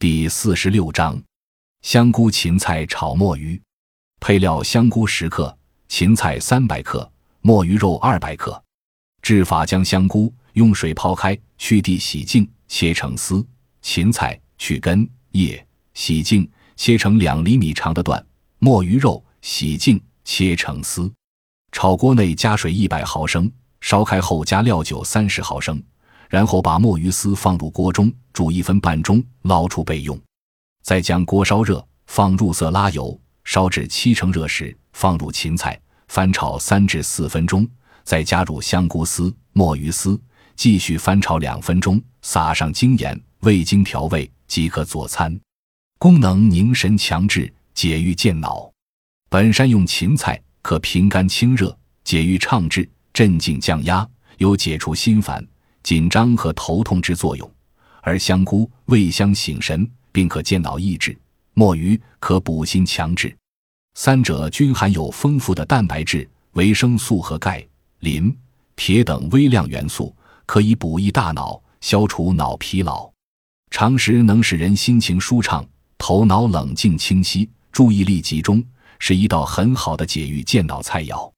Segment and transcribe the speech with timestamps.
[0.00, 1.22] 第四十六章：
[1.82, 3.60] 香菇芹菜炒墨鱼。
[4.18, 5.54] 配料：香菇十克，
[5.88, 8.64] 芹菜三百克，墨鱼肉二百克。
[9.20, 13.46] 制法：将香菇用水泡开，去蒂洗净，切成丝；
[13.82, 18.18] 芹菜去根叶，洗净，切成两厘米长的段；
[18.58, 21.12] 墨鱼肉洗净，切成丝。
[21.72, 25.78] 炒锅内加水一百毫升，烧开后加料酒三十毫升。
[26.30, 30.18] 然后把墨鱼丝放入锅中煮一分半钟，捞出备用。
[30.82, 37.68] 再将锅烧热，放入色拉油，烧至七成热时，放入芹菜，翻炒三至四分钟，
[38.04, 40.18] 再加入香菇丝、墨鱼丝，
[40.54, 45.38] 继续翻炒两分钟，撒上精盐、味精调味即可佐餐。
[45.98, 48.70] 功能凝神强志，解郁健脑。
[49.28, 55.44] 本山用芹菜，可平肝清热、解郁畅志、镇静降压，有解除心烦。
[55.82, 57.50] 紧张和头痛之作用，
[58.02, 61.12] 而香菇味香醒神，并可健脑益智；
[61.54, 63.34] 墨鱼可补心强志，
[63.94, 67.66] 三者均含有丰富的蛋白质、维生素和钙、
[68.00, 68.34] 磷、
[68.76, 70.14] 铁等微量元素，
[70.46, 73.10] 可以补益大脑，消除脑疲劳。
[73.70, 75.64] 常食能使人心情舒畅，
[75.96, 78.62] 头脑冷静清晰，注意力集中，
[78.98, 81.30] 是一道很好的解郁健脑菜肴。